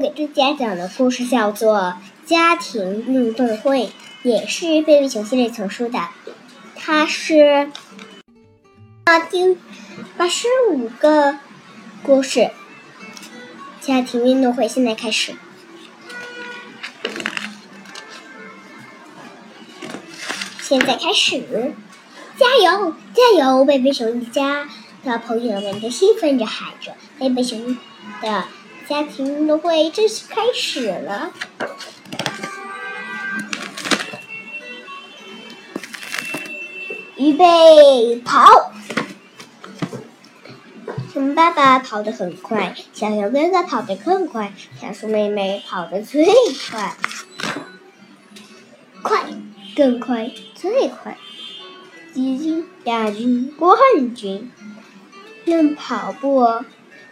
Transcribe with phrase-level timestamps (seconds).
[0.00, 1.76] 给大家讲的故事叫做
[2.24, 3.86] 《家庭运动会》，
[4.22, 5.98] 也是贝贝熊系列丛书的。
[6.74, 7.70] 它是
[9.04, 9.58] 八第
[10.16, 11.36] 八十五个
[12.02, 12.50] 故事。
[13.82, 15.34] 家庭运动会现在开始，
[20.62, 21.74] 现在开始，
[22.38, 23.66] 加油加油！
[23.66, 24.66] 贝贝熊一家
[25.04, 27.76] 的朋友们都兴奋着喊着：“贝贝熊
[28.22, 28.44] 的。”
[28.90, 31.30] 家庭运动会正式开始了，
[37.16, 38.72] 预备跑！
[41.12, 46.26] 熊爸爸跑得很快，小熊哥哥跑得更快，小熊妹妹跑得最
[46.72, 46.96] 快，
[49.02, 49.24] 快，
[49.76, 51.16] 更快，最快！
[52.12, 53.78] 季军、亚军、冠
[54.16, 54.50] 军，
[55.44, 56.64] 论跑步。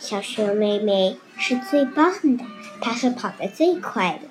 [0.00, 2.44] 小熊妹妹是最棒的，
[2.80, 4.28] 她是跑得最快的。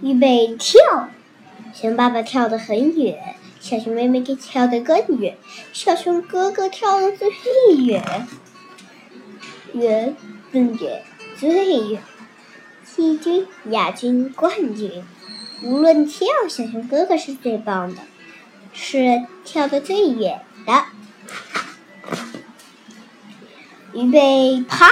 [0.00, 0.80] 预备跳，
[1.74, 5.36] 熊爸爸跳得很远，小熊妹妹给跳得更远，
[5.74, 7.30] 小熊哥哥跳得最
[7.84, 8.26] 远，
[9.74, 10.16] 远
[10.50, 11.04] 更远，
[11.36, 12.02] 最远。
[12.84, 15.04] 季军、亚军、冠军，
[15.62, 18.00] 无论跳，小熊哥哥是最棒的，
[18.72, 20.86] 是跳得最远的。
[23.94, 24.88] 预备爬，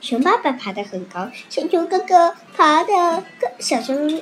[0.00, 2.92] 熊爸爸爬得很高，小熊哥哥爬得
[3.40, 4.20] 更，小熊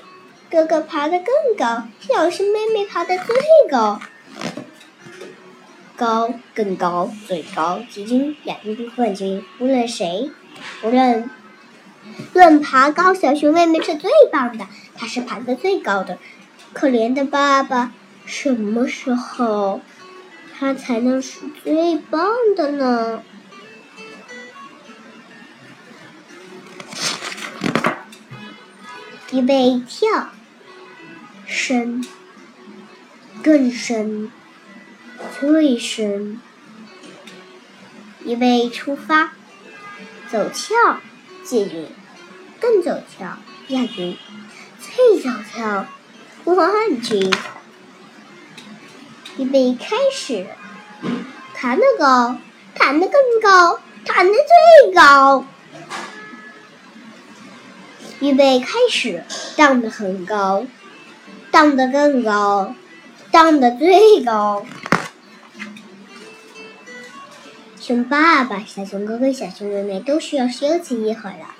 [0.51, 3.35] 哥哥爬得更高，小熊妹妹爬得最
[3.71, 4.01] 高，
[5.97, 10.31] 高更高最高，季军、亚军、冠军，无论谁，
[10.83, 11.31] 无论
[12.35, 16.19] 论爬高，小熊妹妹是最棒的，她是爬得最高的。
[16.75, 17.93] 可怜的爸爸，
[18.25, 19.81] 什么时候
[20.59, 23.23] 他才能是最棒的呢？
[29.33, 30.29] 预备跳，
[31.47, 32.05] 深，
[33.43, 34.31] 更深，
[35.41, 36.39] 最深。
[38.27, 39.33] 预备出发，
[40.31, 41.01] 走跳，
[41.43, 41.87] 季军，
[42.61, 43.39] 更走跳，
[43.69, 44.19] 亚军，
[44.79, 45.87] 最走跳，
[46.45, 47.33] 冠军。
[49.39, 50.47] 预备开始，
[51.55, 52.37] 弹得高，
[52.75, 55.47] 弹得更高，弹得最高。
[58.23, 59.25] 预备开始，
[59.57, 60.65] 荡得很高，
[61.51, 62.73] 荡得更高，
[63.33, 64.65] 荡得最高。
[67.81, 71.57] 熊爸爸、小熊哥哥、小熊妹妹都需要休息一会儿了。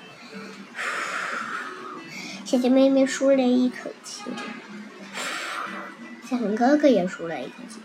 [2.45, 4.21] 小熊妹妹舒了一口气，
[6.29, 7.81] 小熊哥哥也舒了一口气，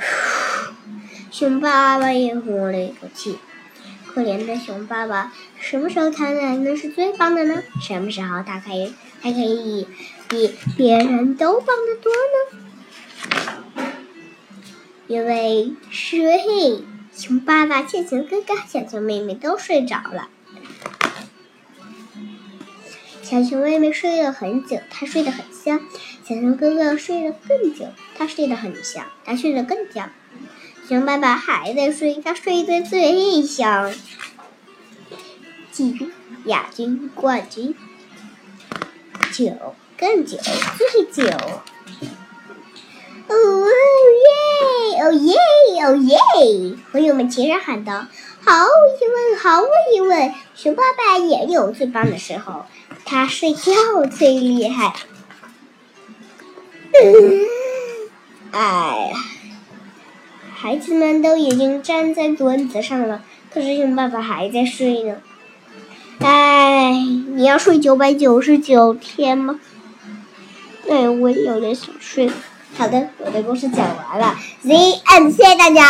[1.30, 3.38] 熊爸爸也呼了一口气。
[4.14, 7.62] 可怜的熊爸爸，什么时候他才能是最棒的呢？
[7.80, 8.92] 什么时候他可以
[9.22, 9.86] 还可以
[10.28, 13.88] 比别人都棒得多呢？
[15.06, 16.84] 因为睡，
[17.14, 20.28] 熊爸爸、小熊哥哥、小熊妹妹都睡着了。
[23.22, 25.78] 小熊妹妹睡了很久，她睡得很香；
[26.22, 30.10] 小熊哥哥睡了更久，他睡得很香，他睡得更香。
[30.92, 33.94] 熊爸爸还在睡，他睡得最香。
[35.70, 36.12] 季军、
[36.44, 37.74] 亚军、冠军，
[39.32, 40.36] 九更久，
[40.76, 41.24] 最久。
[43.26, 43.68] 哦
[44.26, 45.02] 耶！
[45.02, 45.34] 哦耶！
[45.82, 46.18] 哦耶！
[46.92, 48.06] 朋友们齐声喊道
[48.44, 48.68] ：“毫无
[49.00, 52.66] 疑问，毫无疑问，熊爸爸也有最棒的时候，
[53.06, 53.72] 他睡觉
[54.10, 54.94] 最厉害。”
[58.52, 59.16] 哎呀！
[60.62, 63.20] 孩子们都已经站在桌子上了，
[63.52, 65.16] 可是熊爸爸还在睡呢。
[66.20, 66.92] 哎，
[67.34, 69.58] 你要睡九百九十九天吗？
[70.88, 72.30] 哎，我有点想睡。
[72.78, 74.72] 好的，我的故事讲完了 Z
[75.04, 75.82] M，谢谢大家。